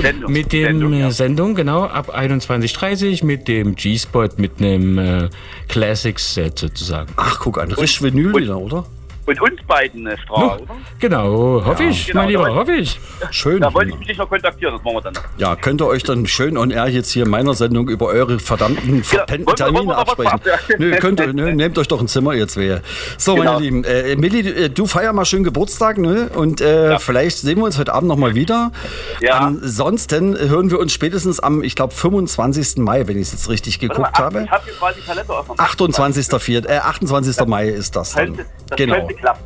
Sendung. 0.00 0.32
Mit 0.32 0.52
dem 0.52 0.64
Sendung, 0.64 0.94
ja. 0.94 1.10
Sendung, 1.10 1.54
genau, 1.54 1.84
ab 1.84 2.16
21.30 2.16 3.24
mit 3.24 3.48
dem 3.48 3.74
G-Spot, 3.74 4.28
mit 4.36 4.60
einem 4.60 4.98
äh, 4.98 5.28
Classics-Set 5.68 6.58
sozusagen. 6.58 7.12
Ach, 7.16 7.38
guck 7.38 7.58
an, 7.58 7.72
Risch 7.72 8.02
Vinyl 8.02 8.34
wieder, 8.34 8.58
oder? 8.58 8.84
Und 9.26 9.40
uns 9.40 9.62
beiden, 9.66 10.06
äh, 10.06 10.18
Strahl, 10.18 10.58
oder? 10.60 10.76
Genau, 10.98 11.62
hoffe 11.64 11.84
ich, 11.84 12.06
Genau, 12.08 12.20
mein 12.20 12.28
Lieber, 12.28 12.54
hoffe 12.54 12.72
ich. 12.72 13.00
Schön. 13.30 13.60
Da 13.60 13.72
wollte 13.72 13.92
ich 13.98 14.06
dich 14.06 14.18
noch 14.18 14.28
kontaktieren, 14.28 14.74
das 14.74 14.84
machen 14.84 14.96
wir 14.96 15.00
dann. 15.00 15.14
Ja, 15.38 15.56
könnt 15.56 15.80
ihr 15.80 15.86
euch 15.86 16.02
dann 16.02 16.26
schön 16.26 16.58
on 16.58 16.70
air 16.70 16.88
jetzt 16.88 17.10
hier 17.10 17.24
in 17.24 17.30
meiner 17.30 17.54
Sendung 17.54 17.88
über 17.88 18.06
eure 18.06 18.38
verdammten 18.38 19.02
verpennten 19.02 19.46
wir- 19.46 19.52
wir 19.52 19.56
Termine 19.56 19.86
was 19.88 19.96
absprechen? 19.96 20.40
Ja. 20.44 20.76
Nö, 20.78 20.96
könnt 20.98 21.20
ihr, 21.20 21.32
nö, 21.32 21.52
nehmt 21.54 21.78
euch 21.78 21.88
doch 21.88 22.00
ein 22.00 22.08
Zimmer, 22.08 22.34
ihr 22.34 22.46
zwei. 22.48 22.82
So, 23.16 23.34
Genau. 23.34 23.52
meine 23.54 23.64
Lieben, 23.64 23.84
äh, 23.84 24.14
Milli, 24.16 24.40
äh, 24.48 24.68
du 24.68 24.86
feier 24.86 25.12
mal 25.14 25.24
schön 25.24 25.42
Geburtstag, 25.42 25.96
ne? 25.96 26.28
Und 26.34 26.60
äh, 26.60 26.90
Ja. 26.92 26.98
vielleicht 26.98 27.38
sehen 27.38 27.56
wir 27.58 27.64
uns 27.64 27.78
heute 27.78 27.94
Abend 27.94 28.08
nochmal 28.08 28.34
wieder. 28.34 28.72
Ja. 29.20 29.38
Ansonsten 29.38 30.36
hören 30.38 30.70
wir 30.70 30.78
uns 30.78 30.92
spätestens 30.92 31.40
am, 31.40 31.62
ich 31.62 31.74
glaube, 31.76 31.94
25. 31.94 32.82
Mai, 32.82 33.06
wenn 33.08 33.16
ich 33.16 33.28
es 33.28 33.32
jetzt 33.32 33.48
richtig 33.48 33.80
mal, 33.80 33.88
geguckt 33.88 34.10
ach, 34.12 34.18
habe. 34.18 34.42
Ich 34.44 34.50
habe 34.50 34.64
hier 34.64 34.74
quasi 34.74 35.00
Kalender 35.00 35.38
offen. 35.38 35.54
28. 35.58 36.38
Viert- 36.40 36.66
äh, 36.66 36.78
28. 36.78 37.46
Mai 37.46 37.68
ist 37.68 37.96
das 37.96 38.12
dann. 38.12 38.26
Könnte, 38.36 38.46
das 38.68 38.76
Genau. 38.76 39.08
Könnte 39.14 39.20
klappen. 39.22 39.40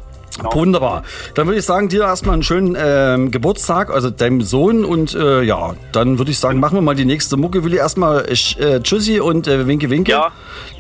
Wunderbar. 0.52 1.02
Dann 1.34 1.48
würde 1.48 1.58
ich 1.58 1.64
sagen, 1.64 1.88
dir 1.88 2.02
erstmal 2.02 2.34
einen 2.34 2.44
schönen 2.44 2.76
ähm, 2.78 3.32
Geburtstag, 3.32 3.90
also 3.92 4.08
deinem 4.08 4.40
Sohn. 4.40 4.84
Und 4.84 5.12
äh, 5.16 5.42
ja, 5.42 5.74
dann 5.90 6.18
würde 6.18 6.30
ich 6.30 6.38
sagen, 6.38 6.60
machen 6.60 6.76
wir 6.76 6.80
mal 6.80 6.94
die 6.94 7.06
nächste 7.06 7.36
Mucke. 7.36 7.64
Willi 7.64 7.76
erstmal 7.78 8.20
äh, 8.24 8.32
sch- 8.34 8.82
Tschüssi 8.84 9.18
und 9.18 9.48
äh, 9.48 9.66
Winke 9.66 9.90
Winke. 9.90 10.12
Ja, 10.12 10.28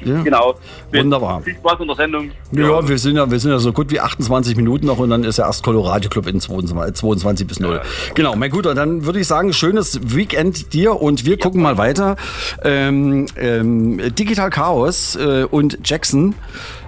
Ja. 0.04 0.22
genau. 0.22 0.54
Wunderbar. 0.92 1.42
Viel 1.42 1.56
Spaß 1.56 1.80
in 1.80 1.86
der 1.88 1.96
Sendung. 1.96 2.30
Ja, 2.52 2.88
wir 2.88 2.98
sind 2.98 3.16
ja, 3.16 3.28
wir 3.28 3.40
sind 3.40 3.50
ja 3.50 3.58
so 3.58 3.72
gut 3.72 3.90
wie 3.90 3.98
28 3.98 4.56
Minuten 4.56 4.86
noch 4.86 4.98
und 4.98 5.10
dann 5.10 5.24
ist 5.24 5.38
ja 5.38 5.46
erst 5.46 5.64
Colorado 5.64 6.08
Club 6.08 6.28
in 6.28 6.40
22, 6.40 6.94
22 6.94 7.46
bis 7.48 7.58
0. 7.58 7.80
Genau, 8.14 8.36
mein 8.36 8.50
Guter, 8.52 8.76
dann 8.76 9.06
würde 9.06 9.18
ich 9.18 9.26
sagen, 9.26 9.52
schönes 9.52 9.98
Weekend 10.14 10.72
dir 10.72 11.00
und 11.02 11.26
wir 11.26 11.36
gucken 11.36 11.62
mal 11.62 11.76
weiter. 11.78 12.14
Ähm, 12.62 13.26
ähm, 13.36 14.00
Digital 14.14 14.50
Chaos 14.50 15.16
äh, 15.16 15.42
und 15.50 15.78
Jackson 15.84 16.36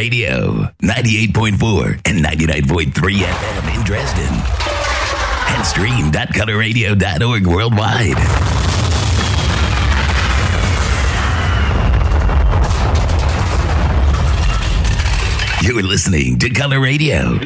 Radio, 0.00 0.72
98.4 0.82 2.00
and 2.06 2.24
99.3 2.24 3.18
FM 3.18 3.76
in 3.76 3.84
Dresden. 3.84 4.32
And 5.52 5.66
stream.colorradio.org 5.66 7.46
worldwide. 7.46 8.16
You're 15.62 15.82
listening 15.82 16.38
to 16.38 16.48
Color 16.48 16.80
Radio. 16.80 17.38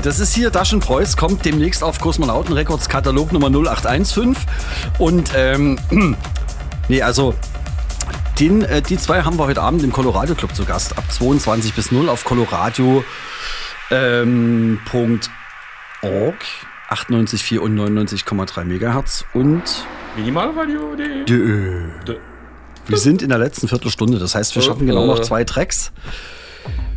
Äh, 0.00 0.02
das 0.02 0.20
ist 0.20 0.34
hier 0.34 0.50
Daschen 0.50 0.80
Preuß, 0.80 1.16
kommt 1.16 1.44
demnächst 1.44 1.82
auf 1.82 2.00
Kosmonauten 2.00 2.54
Records 2.54 2.88
Katalog 2.88 3.32
Nummer 3.32 3.48
0815. 3.48 4.36
Und, 4.98 5.32
ähm, 5.36 5.78
nee, 6.88 7.02
also, 7.02 7.34
den, 8.38 8.62
äh, 8.62 8.82
die 8.82 8.96
zwei 8.96 9.22
haben 9.22 9.38
wir 9.38 9.46
heute 9.46 9.62
Abend 9.62 9.82
im 9.82 9.92
Colorado 9.92 10.34
Club 10.34 10.54
zu 10.54 10.64
Gast, 10.64 10.96
ab 10.96 11.04
22 11.10 11.74
bis 11.74 11.92
0 11.92 12.08
auf 12.08 12.24
Coloradio 12.24 13.04
ähm, 13.90 14.80
Punkt 14.86 15.30
org, 16.02 16.36
98,4 16.88 17.58
und 17.58 17.76
99,3 17.78 18.64
Megahertz 18.64 19.24
und 19.34 19.62
Minimalradio.de. 20.16 21.24
Dö. 21.24 21.88
Wir 22.86 22.98
sind 22.98 23.22
in 23.22 23.28
der 23.28 23.38
letzten 23.38 23.68
Viertelstunde, 23.68 24.18
das 24.18 24.34
heißt, 24.34 24.54
wir 24.54 24.62
schaffen 24.62 24.86
genau 24.86 25.06
noch 25.06 25.20
zwei 25.20 25.44
Tracks. 25.44 25.92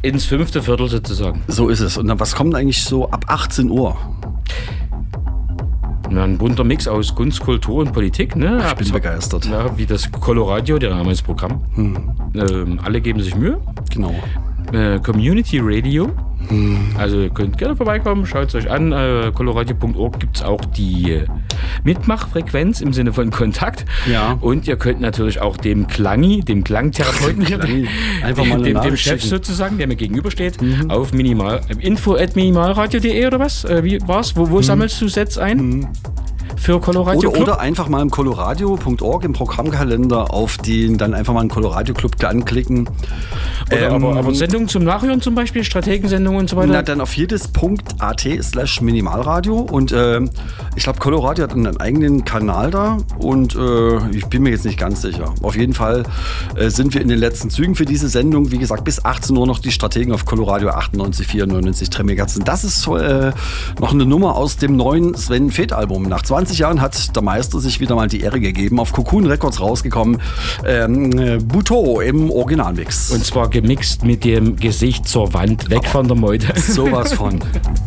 Ins 0.03 0.25
fünfte 0.25 0.61
Viertel 0.61 0.87
sozusagen. 0.89 1.41
So 1.47 1.69
ist 1.69 1.79
es. 1.79 1.97
Und 1.97 2.07
dann, 2.07 2.19
was 2.19 2.35
kommt 2.35 2.53
eigentlich 2.55 2.83
so 2.83 3.09
ab 3.09 3.25
18 3.27 3.69
Uhr? 3.71 3.97
Na, 6.09 6.25
ein 6.25 6.37
bunter 6.37 6.63
Mix 6.63 6.87
aus 6.87 7.15
Kunst, 7.15 7.39
Kultur 7.39 7.77
und 7.77 7.93
Politik. 7.93 8.35
Ne? 8.35 8.57
Ich 8.67 8.73
bin 8.75 8.87
Ab- 8.87 8.93
begeistert. 8.93 9.47
Na, 9.49 9.75
wie 9.77 9.85
das 9.85 10.11
Coloradio, 10.11 10.77
der 10.77 10.91
Name 10.93 11.11
ist 11.11 11.21
Programm. 11.23 11.63
Ähm, 11.77 12.79
alle 12.83 13.01
geben 13.01 13.21
sich 13.21 13.35
Mühe. 13.35 13.59
Genau. 13.91 14.13
Äh, 14.73 14.99
Community 14.99 15.59
Radio. 15.63 16.11
Also 16.97 17.21
ihr 17.21 17.29
könnt 17.29 17.57
gerne 17.57 17.75
vorbeikommen, 17.75 18.25
schaut 18.25 18.49
es 18.49 18.55
euch 18.55 18.69
an. 18.69 18.91
Äh, 18.91 19.31
coloradio.org 19.33 20.19
gibt 20.19 20.37
es 20.37 20.43
auch 20.43 20.63
die 20.65 21.11
äh, 21.11 21.27
Mitmachfrequenz 21.83 22.81
im 22.81 22.93
Sinne 22.93 23.13
von 23.13 23.31
Kontakt. 23.31 23.85
Ja. 24.09 24.37
Und 24.41 24.67
ihr 24.67 24.75
könnt 24.75 25.01
natürlich 25.01 25.41
auch 25.41 25.57
dem 25.57 25.87
Klangi, 25.87 26.41
dem 26.41 26.63
Klangtherapeuten 26.63 27.45
hier, 27.45 27.59
Klangi. 27.59 27.87
Einfach 28.23 28.45
mal 28.45 28.61
dem, 28.61 28.81
dem 28.81 28.97
Chef 28.97 29.23
sozusagen, 29.23 29.77
der 29.77 29.87
mir 29.87 29.95
gegenübersteht, 29.95 30.57
auf 30.89 31.13
minimal, 31.13 31.61
äh, 31.69 31.85
info 31.85 32.15
at 32.15 32.35
minimalradio.de 32.35 33.25
oder 33.27 33.39
was? 33.39 33.65
Äh, 33.65 33.83
wie 33.83 33.99
war's? 34.07 34.35
Wo, 34.35 34.49
wo 34.49 34.61
sammelst 34.61 35.01
du 35.01 35.07
Sets 35.07 35.37
ein? 35.37 35.87
Für 36.57 36.79
Coloradio 36.79 37.29
Oder, 37.29 37.41
oder 37.41 37.59
einfach 37.59 37.89
mal 37.89 38.01
im 38.01 38.09
coloradio.org 38.09 39.23
im 39.23 39.33
Programmkalender 39.33 40.33
auf 40.33 40.57
den 40.57 40.97
dann 40.97 41.13
einfach 41.13 41.33
mal 41.33 41.41
einen 41.41 41.49
Coloradio 41.49 41.93
Club 41.93 42.23
anklicken. 42.23 42.89
Oder 43.71 43.91
aber, 43.91 44.11
Ähm, 44.11 44.17
aber 44.17 44.33
Sendungen 44.33 44.67
zum 44.67 44.83
Nachhören 44.83 45.21
zum 45.21 45.35
Beispiel, 45.35 45.63
Strategensendungen 45.63 46.41
und 46.41 46.49
so 46.49 46.55
weiter. 46.55 46.71
Na, 46.71 46.81
dann 46.81 47.01
auf 47.01 47.15
jedes 47.15 47.47
Punkt.at 47.47 48.27
slash 48.41 48.81
Minimalradio 48.81 49.57
und 49.59 49.91
ähm, 49.91 50.29
ich 50.75 50.83
glaube, 50.83 50.99
Coloradio 50.99 51.43
hat 51.43 51.53
einen 51.53 51.77
eigenen 51.77 52.25
Kanal 52.25 52.71
da 52.71 52.97
und 53.17 53.55
äh, 53.55 54.09
ich 54.09 54.25
bin 54.27 54.43
mir 54.43 54.51
jetzt 54.51 54.65
nicht 54.65 54.79
ganz 54.79 55.01
sicher. 55.01 55.33
Auf 55.41 55.55
jeden 55.55 55.73
Fall 55.73 56.03
äh, 56.55 56.69
sind 56.69 56.93
wir 56.93 57.01
in 57.01 57.07
den 57.07 57.19
letzten 57.19 57.49
Zügen 57.49 57.75
für 57.75 57.85
diese 57.85 58.07
Sendung. 58.07 58.51
Wie 58.51 58.57
gesagt, 58.57 58.83
bis 58.83 59.03
18 59.03 59.35
Uhr 59.35 59.47
noch 59.47 59.59
die 59.59 59.71
Strategen 59.71 60.13
auf 60.13 60.25
Coloradio 60.25 60.69
98, 60.69 61.27
94, 61.27 61.89
3 61.89 62.03
MHz. 62.03 62.37
Und 62.37 62.47
das 62.47 62.63
ist 62.63 62.87
äh, 62.87 63.31
noch 63.79 63.93
eine 63.93 64.05
Nummer 64.05 64.35
aus 64.35 64.57
dem 64.57 64.75
neuen 64.75 65.15
Sven 65.15 65.51
Feth 65.51 65.73
Album. 65.73 66.03
Nach 66.03 66.21
20 66.21 66.42
Jahren 66.51 66.81
hat 66.81 67.15
der 67.15 67.21
Meister 67.21 67.59
sich 67.59 67.79
wieder 67.79 67.95
mal 67.95 68.07
die 68.07 68.21
Ehre 68.21 68.39
gegeben. 68.39 68.79
Auf 68.79 68.91
Cocoon 68.91 69.25
Records 69.25 69.59
rausgekommen. 69.59 70.21
Ähm, 70.65 71.17
äh, 71.17 71.37
Buto 71.37 72.01
im 72.01 72.29
Originalmix. 72.29 73.11
Und 73.11 73.25
zwar 73.25 73.49
gemixt 73.49 74.03
mit 74.03 74.23
dem 74.23 74.55
Gesicht 74.55 75.07
zur 75.07 75.33
Wand, 75.33 75.69
weg 75.69 75.85
von 75.85 76.07
der 76.07 76.17
Meute. 76.17 76.59
sowas 76.59 77.13
von. 77.13 77.39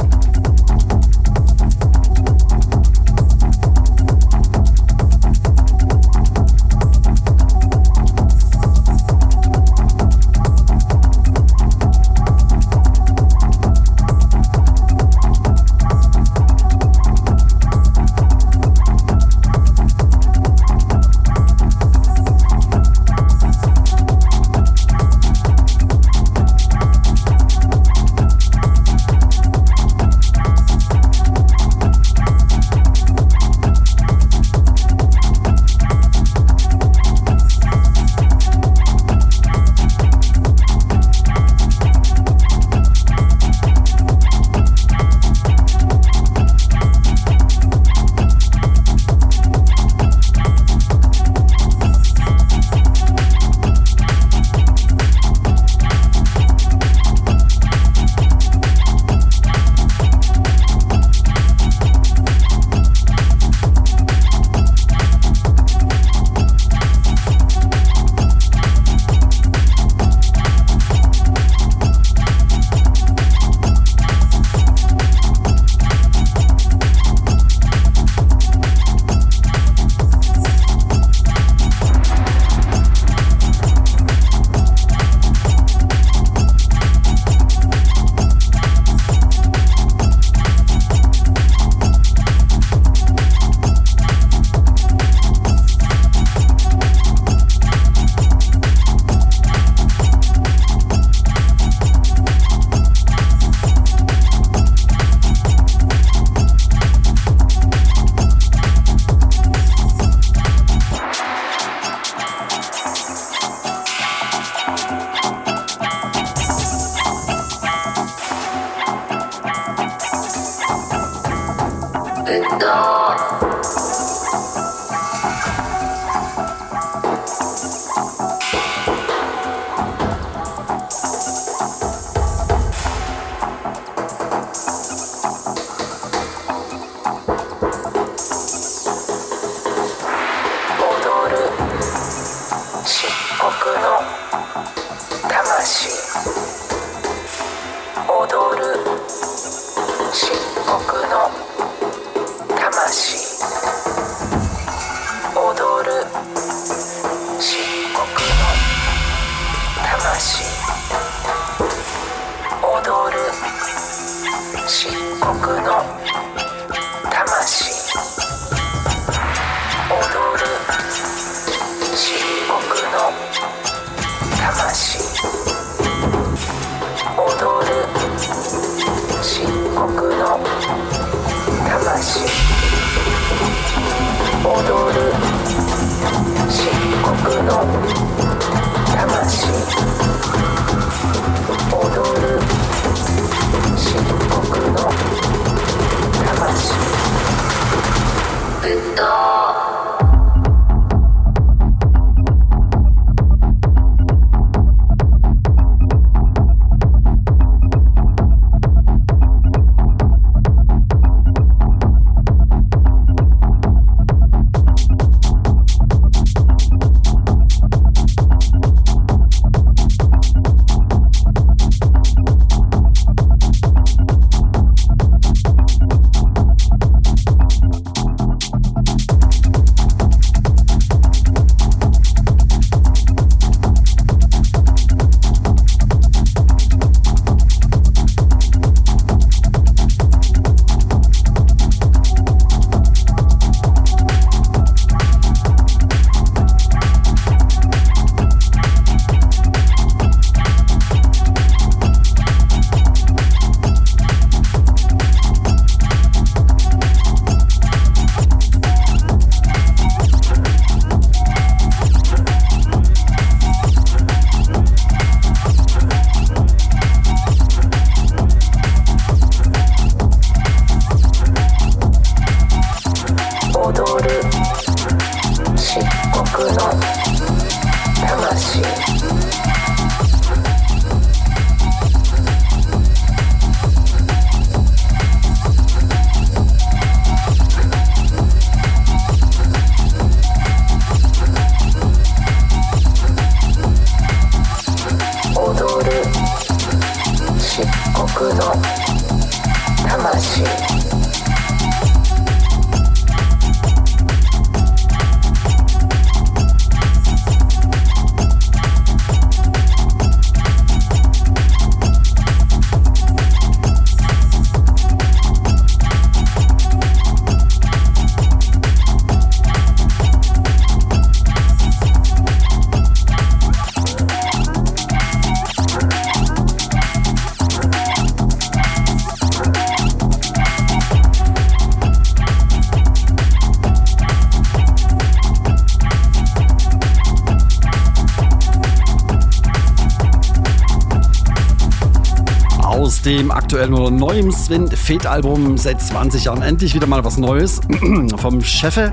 dem 343.06 343.30
aktuellen 343.30 343.72
oder 343.72 343.88
neuen 343.92 344.32
Sven 344.32 344.68
Feth 344.68 345.06
Album 345.06 345.56
seit 345.56 345.80
20 345.80 346.24
Jahren 346.24 346.42
endlich 346.42 346.74
wieder 346.74 346.88
mal 346.88 347.04
was 347.04 347.18
Neues 347.18 347.60
vom 348.16 348.40
Chefe 348.42 348.92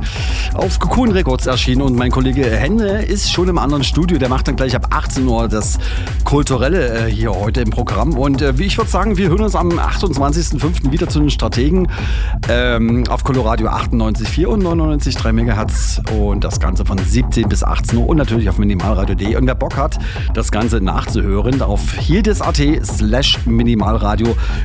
auf 0.53 0.77
Cocoon 0.77 1.11
Records 1.11 1.47
erschienen 1.47 1.81
und 1.81 1.95
mein 1.95 2.11
Kollege 2.11 2.45
Henne 2.45 3.01
ist 3.01 3.31
schon 3.31 3.49
im 3.49 3.57
anderen 3.57 3.83
Studio. 3.83 4.19
Der 4.19 4.29
macht 4.29 4.47
dann 4.47 4.55
gleich 4.55 4.75
ab 4.75 4.89
18 4.91 5.27
Uhr 5.27 5.47
das 5.47 5.79
Kulturelle 6.25 7.07
äh, 7.07 7.11
hier 7.11 7.33
heute 7.33 7.61
im 7.61 7.71
Programm. 7.71 8.15
Und 8.15 8.43
äh, 8.43 8.59
wie 8.59 8.65
ich 8.65 8.77
würde 8.77 8.91
sagen, 8.91 9.17
wir 9.17 9.29
hören 9.29 9.41
uns 9.41 9.55
am 9.55 9.79
28.05. 9.79 10.91
wieder 10.91 11.09
zu 11.09 11.19
den 11.19 11.31
Strategen 11.31 11.87
ähm, 12.49 13.05
auf 13.09 13.23
Coloradio 13.23 13.69
98,4 13.69 14.45
und 14.45 14.63
99,3 14.63 15.31
MHz 15.31 16.01
und 16.15 16.43
das 16.43 16.59
Ganze 16.59 16.85
von 16.85 16.99
17 16.99 17.49
bis 17.49 17.63
18 17.63 17.97
Uhr 17.97 18.09
und 18.09 18.17
natürlich 18.17 18.47
auf 18.47 18.59
minimalradio.de. 18.59 19.37
Und 19.37 19.47
wer 19.47 19.55
Bock 19.55 19.75
hat, 19.75 19.97
das 20.35 20.51
Ganze 20.51 20.81
nachzuhören, 20.81 21.63
auf 21.63 21.93
hierdes.at 21.93 22.61
slash 22.85 23.39
minimalradio. 23.47 24.02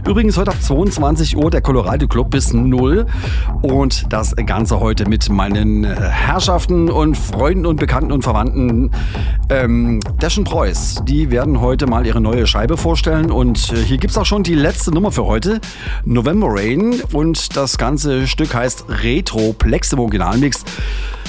Übrigens 0.07 0.37
heute 0.37 0.51
ab 0.51 0.61
22 0.61 1.37
Uhr 1.37 1.51
der 1.51 1.61
Colorado 1.61 2.09
Club 2.09 2.31
bis 2.31 2.53
0 2.53 3.07
und 3.63 4.13
das 4.13 4.35
Ganze 4.35 4.81
heute 4.81 5.09
mit 5.09 5.29
meinen 5.31 5.85
äh, 5.85 5.95
Herrschaften 5.95 6.91
und 6.91 7.17
Freunden 7.17 7.67
und 7.67 7.79
Bekannten 7.79 8.13
und 8.13 8.23
Verwandten 8.23 8.91
ähm, 9.49 10.01
Deschen 10.21 10.45
Preuß. 10.45 11.03
Die 11.05 11.31
werden 11.31 11.61
heute 11.61 11.87
mal 11.87 12.07
ihre 12.07 12.21
neue 12.21 12.47
Scheibe 12.47 12.77
vorstellen. 12.77 13.31
Und 13.31 13.73
äh, 13.73 13.77
hier 13.77 13.99
gibt 13.99 14.11
es 14.11 14.19
auch 14.19 14.27
schon 14.27 14.43
die 14.43 14.55
letzte 14.55 14.91
Nummer 14.93 15.13
für 15.13 15.25
heute, 15.25 15.61
November 16.05 16.49
Rain. 16.51 17.01
Und 17.13 17.57
das 17.57 17.79
ganze 17.79 18.27
Stück 18.27 18.55
heißt 18.55 18.87
Retro 18.89 19.53
Plex 19.53 19.93
im 19.93 20.01
Originalmix. 20.01 20.65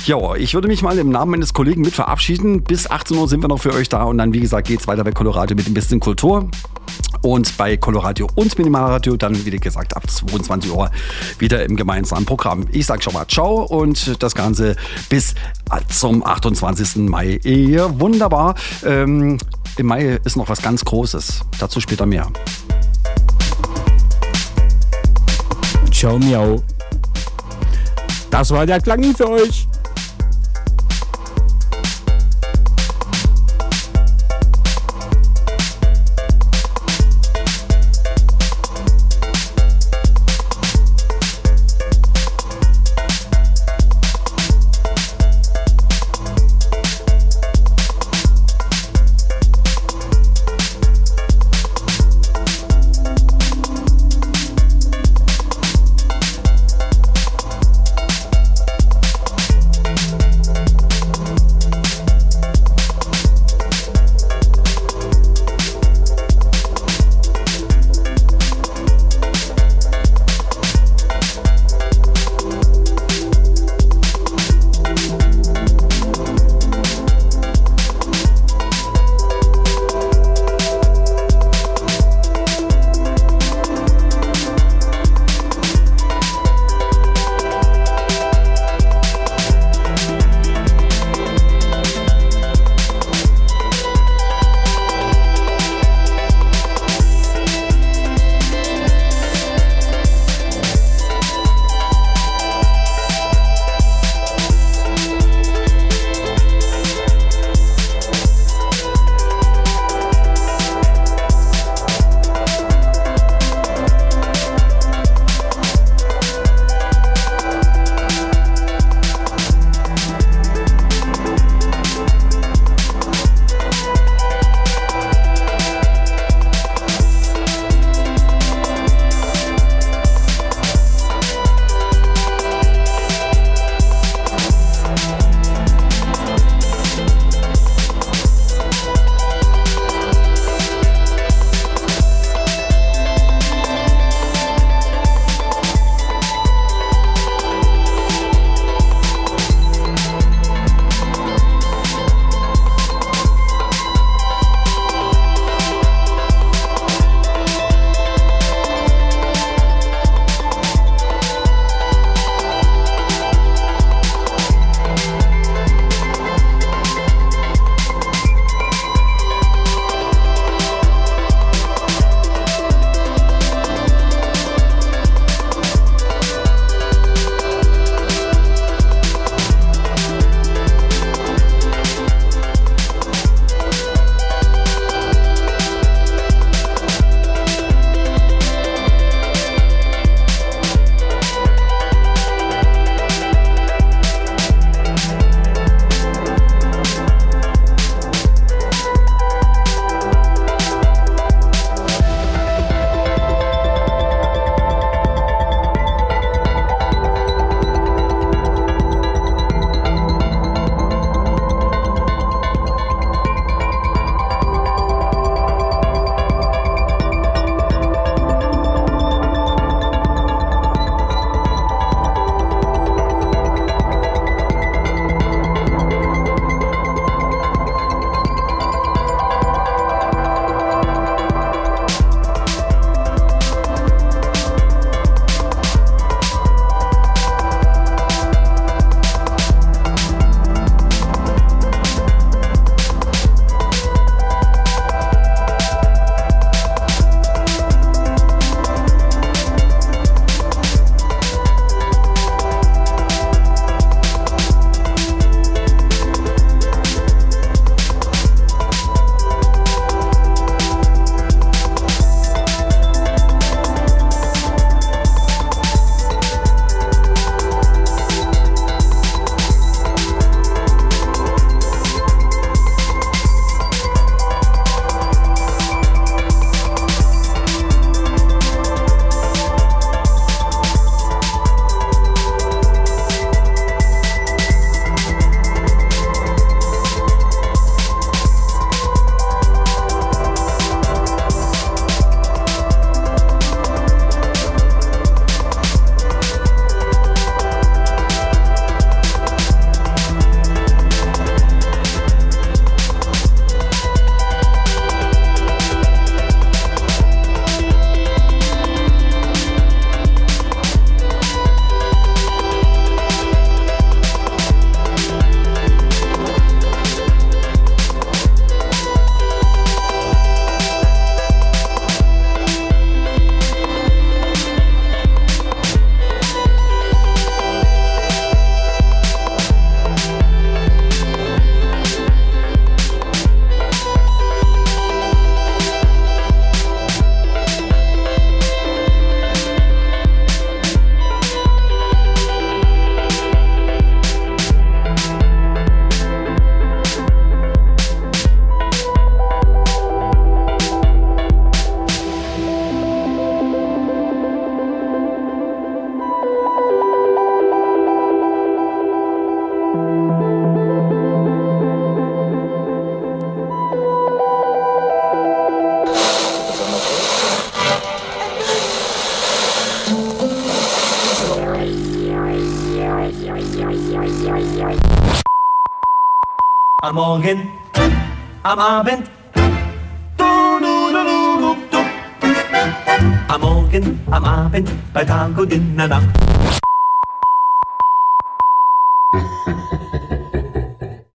Ja, 0.05 0.35
ich 0.35 0.53
würde 0.53 0.67
mich 0.67 0.81
mal 0.81 0.97
im 0.97 1.09
Namen 1.09 1.31
meines 1.31 1.53
Kollegen 1.53 1.81
mit 1.81 1.93
verabschieden. 1.93 2.63
Bis 2.63 2.89
18 2.89 3.17
Uhr 3.17 3.27
sind 3.27 3.43
wir 3.43 3.47
noch 3.47 3.59
für 3.59 3.73
euch 3.73 3.89
da 3.89 4.03
und 4.03 4.17
dann, 4.17 4.33
wie 4.33 4.39
gesagt, 4.39 4.67
geht 4.67 4.79
es 4.79 4.87
weiter 4.87 5.03
bei 5.03 5.11
Colorado 5.11 5.53
mit 5.55 5.67
ein 5.67 5.73
bisschen 5.73 5.99
Kultur. 5.99 6.49
Und 7.21 7.57
bei 7.57 7.75
Coloradio 7.75 8.27
und 8.35 8.57
Minimalradio 8.57 9.17
dann, 9.17 9.45
wie 9.45 9.51
gesagt, 9.51 9.95
ab 9.95 10.09
22 10.09 10.71
Uhr 10.71 10.89
wieder 11.37 11.65
im 11.65 11.75
gemeinsamen 11.75 12.25
Programm. 12.25 12.65
Ich 12.71 12.85
sage 12.85 13.01
schon 13.01 13.13
mal 13.13 13.27
Ciao 13.27 13.65
und 13.65 14.21
das 14.23 14.35
Ganze 14.35 14.77
bis 15.09 15.35
zum 15.89 16.25
28. 16.25 16.97
Mai. 17.09 17.39
Ja, 17.43 17.99
wunderbar. 17.99 18.55
Ähm, 18.85 19.37
Im 19.77 19.85
Mai 19.85 20.19
ist 20.23 20.37
noch 20.37 20.47
was 20.47 20.61
ganz 20.61 20.85
Großes. 20.85 21.41
Dazu 21.59 21.81
später 21.81 22.05
mehr. 22.05 22.27
Ciao, 25.91 26.17
miau. 26.17 26.63
Das 28.31 28.51
war 28.51 28.65
der 28.65 28.79
Klang 28.79 29.03
für 29.13 29.29
euch. 29.29 29.67